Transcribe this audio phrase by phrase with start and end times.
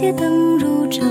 [0.00, 1.02] 街灯如昼，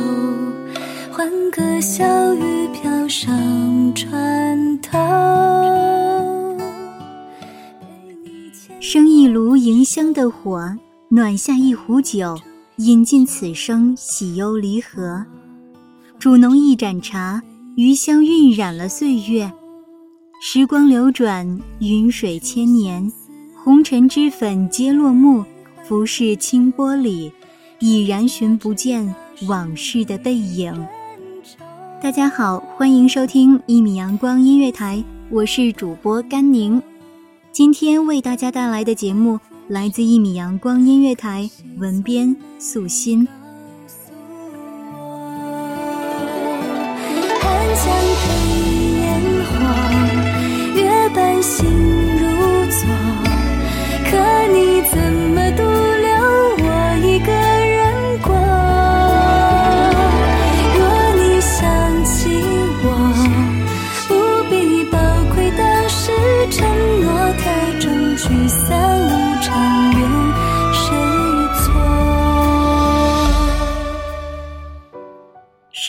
[1.12, 4.98] 欢歌笑语飘上船头。
[8.80, 10.74] 生一炉迎香的火，
[11.10, 12.40] 暖下一壶酒，
[12.78, 15.26] 饮尽此生喜忧离合。
[16.18, 17.44] 煮浓一盏茶，
[17.76, 19.52] 余香晕染了岁月。
[20.42, 23.12] 时光流转，云水千年，
[23.62, 25.44] 红尘脂粉皆落幕，
[25.84, 27.34] 浮世清波里，
[27.80, 29.14] 已然寻不见
[29.48, 30.88] 往事的背影。
[32.02, 36.82] 大家好，欢迎收听一米阳光音乐台，我是主播甘宁。
[37.52, 43.28] 今天为大家带来的节目来自一米阳光音乐台，文编素心。
[47.40, 47.78] 寒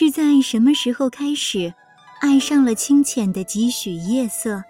[0.01, 1.73] 是在什么时候开始，
[2.21, 4.63] 爱上了清浅的几许夜色，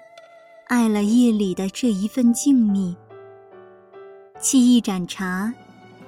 [0.67, 2.95] 爱了夜里的这一份静谧？
[4.41, 5.53] 沏一盏茶，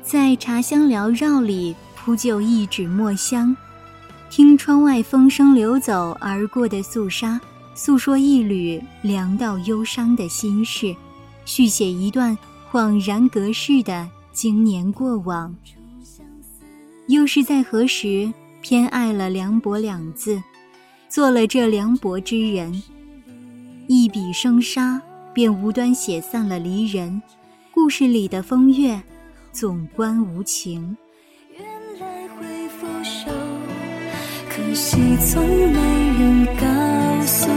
[0.02, 3.56] 在茶香缭绕里铺就一纸墨香，
[4.32, 7.40] 听窗外风声流走而过的肃杀，
[7.76, 10.96] 诉说一缕凉到忧伤的心事，
[11.46, 12.36] 续写一段
[12.72, 15.56] 恍然隔世的经年过往。
[17.06, 20.42] 又是在何时，偏爱了凉薄两字，
[21.10, 22.82] 做了这凉薄之人？
[23.88, 25.02] 一笔生杀，
[25.34, 27.22] 便无端写散了离人。
[27.72, 29.02] 故事里的风月，
[29.52, 30.96] 总观无情。
[31.58, 31.66] 原
[32.00, 33.32] 来会腐朽，
[34.50, 35.80] 可惜从没
[36.20, 37.50] 人告诉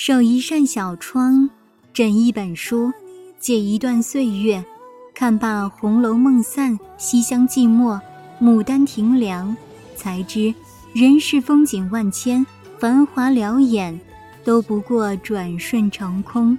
[0.00, 1.50] 守一扇小窗，
[1.92, 2.92] 枕一本书，
[3.40, 4.64] 借一段岁月，
[5.12, 8.00] 看罢《红楼梦》散，西厢寂寞，
[8.40, 9.56] 牡丹亭凉，
[9.96, 10.54] 才知
[10.94, 12.46] 人世风景万千，
[12.78, 13.98] 繁华撩眼，
[14.44, 16.56] 都不过转瞬成空。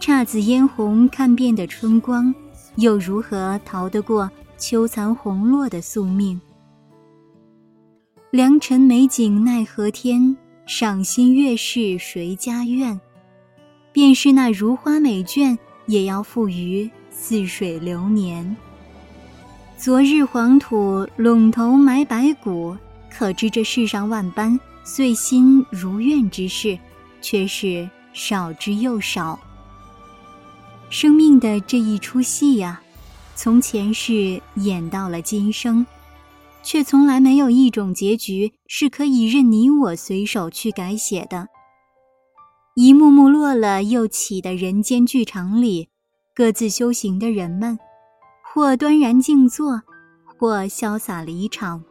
[0.00, 2.34] 姹紫嫣红看遍的春光，
[2.76, 6.40] 又如何逃得过秋残红落的宿命？
[8.30, 10.34] 良辰美景奈何天，
[10.66, 13.00] 赏心悦事谁家院？
[13.92, 18.56] 便是那如花美眷，也要付于似水流年。
[19.78, 22.76] 昨日黄土陇头埋白骨，
[23.08, 26.76] 可知这世上万般遂心如愿之事，
[27.22, 29.38] 却是少之又少。
[30.90, 32.80] 生命的这一出戏呀，
[33.36, 35.86] 从前世演到了今生，
[36.66, 41.46] 却从来没有一种结局是可以任你我随手去改写的。
[42.74, 45.90] 一幕幕落了又起的人间剧场里，
[46.34, 47.78] 各自修行的人们，
[48.42, 49.80] 或端然静坐，
[50.36, 51.84] 或潇洒离场。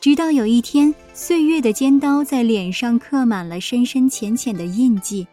[0.00, 5.26] 直到有一天，岁月的尖刀在脸上刻满了深深浅浅的印记。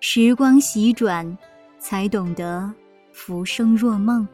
[0.00, 1.36] 时光洗转，
[1.78, 2.72] 才懂得
[3.12, 4.26] 浮生若梦，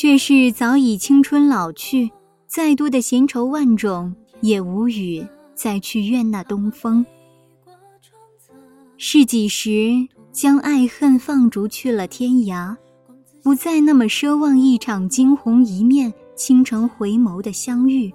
[0.00, 2.12] 却是早已青春老去，
[2.46, 5.26] 再多的闲愁万种也无语。
[5.56, 7.04] 再去怨那东风，
[8.96, 12.76] 是几时将爱恨放逐去了天涯？
[13.42, 18.14] 不再那么奢望一场惊鸿一面、倾城回眸的相遇，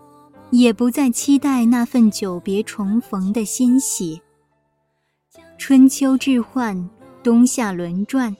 [0.52, 4.22] 也不再期待那份久别重逢的欣喜。
[5.58, 6.90] 春秋置换，
[7.22, 8.34] 冬夏轮转，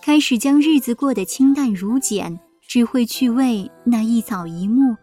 [0.00, 2.40] 开始将日子过得清淡如简，
[2.76, 4.94] 只会去为那一草一木、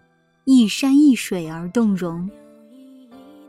[0.45, 2.29] 一山一水而动容。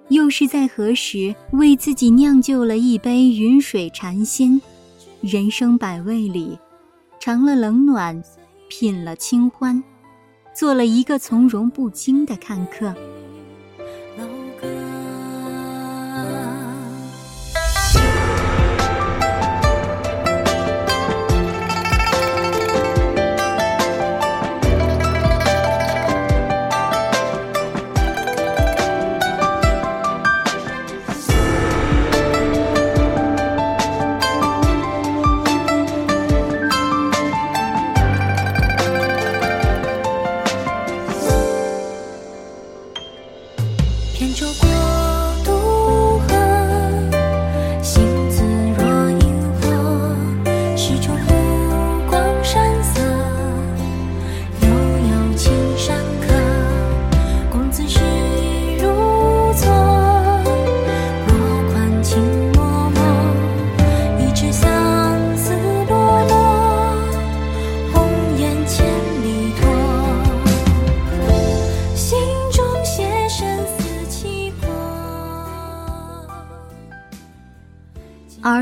[0.09, 4.63] 又是在何时为自己酿就了一杯云水禅心？
[5.21, 6.59] 人生百味里，
[7.21, 8.23] 尝了冷暖，
[8.71, 9.85] 品了清欢，
[10.55, 12.95] 做了一个从容不惊的看客。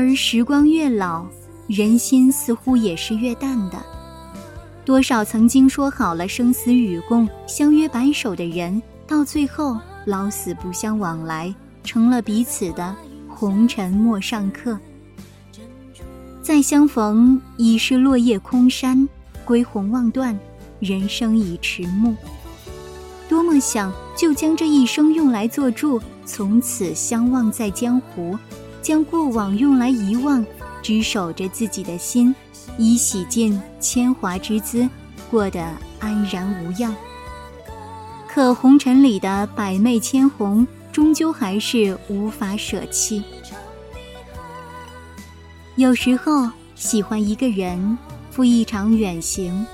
[0.03, 1.25] 而时光越老，
[1.65, 3.81] 人心似乎也是越淡的。
[4.83, 11.55] 多少曾经说好了生死与共、相约白首的人，到最后老死不相往来，
[11.85, 12.93] 成了彼此的
[13.29, 14.77] 红尘陌上客。
[16.41, 19.07] 再相逢已是落叶空山，
[19.45, 20.37] 归鸿望断，
[20.81, 22.13] 人生已迟暮。
[23.29, 28.37] 多么想就将这一生用来做注，从此相忘在江湖。
[28.83, 30.45] 将过往用来遗忘，
[30.81, 32.35] 只守着自己的心，
[32.77, 34.87] 以洗尽铅华之姿，
[35.31, 35.65] 过得
[35.99, 36.93] 安然无恙。
[38.27, 43.23] 可红尘里的百媚千红，终究还是无法舍弃。
[45.75, 47.97] 有时候喜欢一个人，
[48.31, 49.65] 赴一场远行，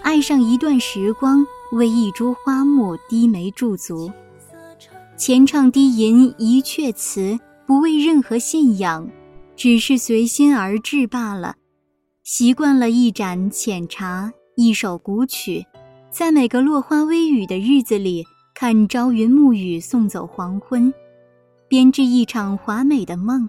[0.00, 4.10] 爱上一段时光，为一株花木低眉驻足，
[5.16, 7.38] 前唱低吟一阙词。
[7.66, 9.10] 不为任何信仰，
[9.56, 11.56] 只是随心而至罢了。
[12.22, 15.66] 习惯了一盏浅茶，一首古曲，
[16.08, 20.94] 在每个落花微雨的日子里，看朝云暮雨送走黄昏，
[21.68, 23.48] 编织一场华美的梦。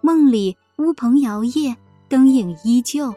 [0.00, 1.76] 梦里乌篷摇曳，
[2.08, 3.12] 灯影依旧。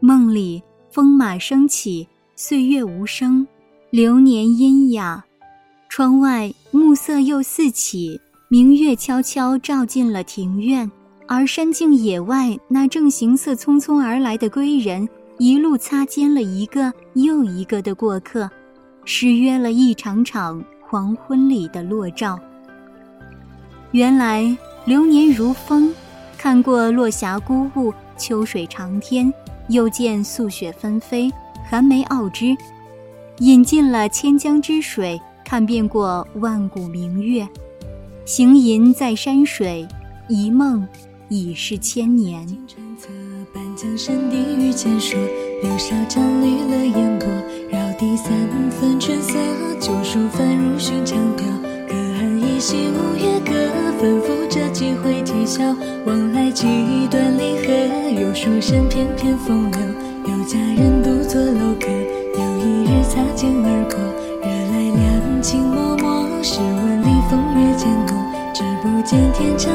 [0.00, 3.46] 梦里风马升起，岁月无声，
[3.90, 5.24] 流年阴哑。
[5.94, 8.18] 窗外暮色又四起，
[8.48, 10.90] 明月悄悄照进了庭院，
[11.28, 15.06] 而山径野外那正行色匆匆而来的归人，
[15.36, 18.50] 一路擦肩了一个又一个的过客，
[19.04, 22.40] 失约了一场场黄昏里的落照。
[23.90, 24.56] 原来
[24.86, 25.94] 流年如风，
[26.38, 29.30] 看过落霞孤鹜、秋水长天，
[29.68, 31.30] 又见素雪纷飞、
[31.68, 32.56] 寒梅傲枝，
[33.40, 35.20] 饮尽了千江之水。
[35.44, 37.46] 看遍过万古明月，
[38.24, 39.86] 行吟在山水，
[40.28, 40.86] 一梦
[41.28, 42.46] 已是千年。
[43.52, 45.18] 半江山低语浅说，
[45.62, 47.28] 流沙沾绿了烟波，
[47.70, 48.32] 绕堤三
[48.70, 49.38] 分春色，
[49.78, 51.46] 旧书翻入寻常调。
[51.86, 53.52] 隔岸依稀五月歌，
[54.00, 55.62] 反复着几回啼笑。
[56.06, 56.66] 往来几
[57.10, 59.80] 段离合，有书生翩翩风流，
[60.28, 61.86] 有佳人独坐楼阁。
[62.34, 63.98] 有一日擦肩而过，
[65.42, 66.42] 情脉脉。
[66.42, 68.16] 试问里风月渐浓，
[68.54, 69.72] 只不见天长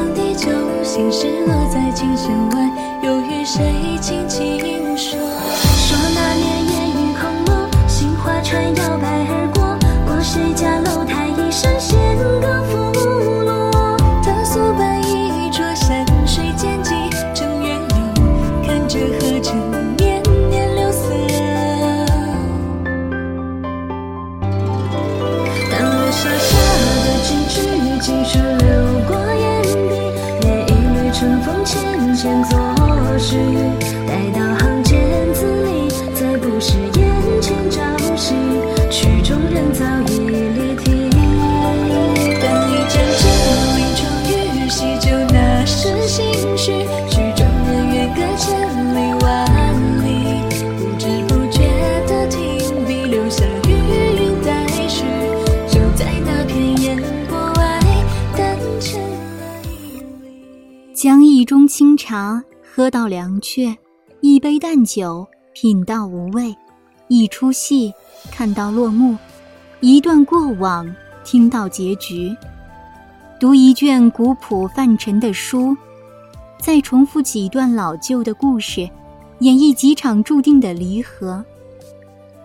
[32.18, 33.97] 浅浅作
[62.08, 63.76] 茶喝到凉却，
[64.22, 66.56] 一杯淡酒品到无味，
[67.08, 67.92] 一出戏
[68.30, 69.14] 看到落幕，
[69.80, 70.90] 一段过往
[71.22, 72.34] 听到结局。
[73.38, 75.76] 读一卷古朴泛沉的书，
[76.58, 78.88] 再重复几段老旧的故事，
[79.40, 81.44] 演绎几场注定的离合。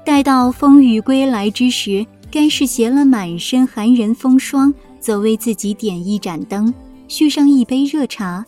[0.03, 6.73] 待到风雨归来之时，该是携了满身寒人风霜，走为自己点一盏灯，
[7.07, 8.45] 续上一杯热茶，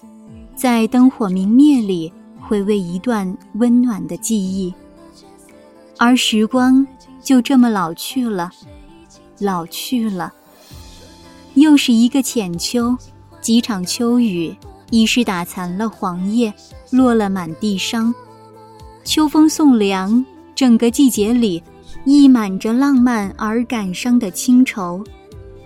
[0.56, 4.74] 在灯火明灭里回味一段温暖的记忆。
[5.98, 6.86] 而时光
[7.22, 8.52] 就这么老去了，
[9.40, 10.34] 老去了。
[11.56, 12.96] 又是一个浅秋，
[13.42, 14.56] 几场秋雨，
[14.92, 16.54] 已是打残了黄叶，
[16.90, 18.14] 落了满地伤。
[19.04, 21.62] 秋风送凉，整个季节里，
[22.06, 25.04] 溢满着浪漫而感伤的清愁。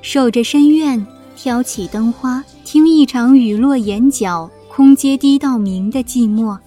[0.01, 1.05] 守着深院，
[1.35, 6.57] 挑起灯花，听一场雨落眼角，空阶低到明的寂寞。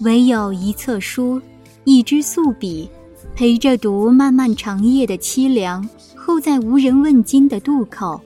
[0.00, 1.40] 唯有一册书，
[1.84, 2.86] 一支素笔，
[3.34, 8.20] 陪着读漫漫长夜的凄凉，候在无人问津的渡口。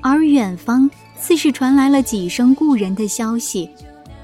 [0.00, 3.68] 而远方似是传来了几声故人的消息，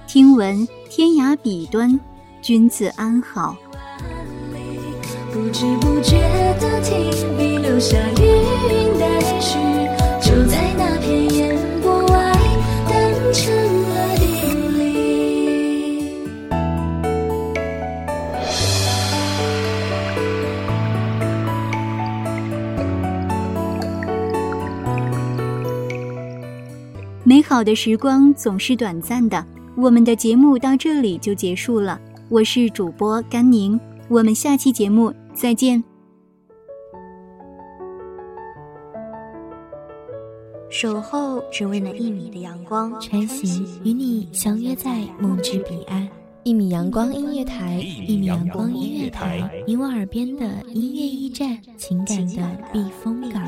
[0.06, 2.00] 听闻天涯彼端，
[2.40, 3.54] 君子安好。
[5.30, 6.18] 不知不觉
[6.58, 9.58] 的停笔，留下余韵待续。
[10.22, 12.32] 就在那片烟波外，
[12.88, 13.77] 淡成
[27.48, 29.42] 好的时光总是短暂的，
[29.74, 31.98] 我们的节目到这里就结束了。
[32.28, 35.82] 我是主播甘宁，我们下期节目再见。
[40.68, 46.06] 守候只为那一米的阳光，穿行与你相约在梦之彼岸。
[46.42, 53.47] 一米阳光音乐台，一米阳光音乐台，你我耳边的音乐驿站，情感的避风港。